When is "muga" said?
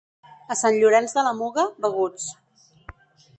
1.41-1.67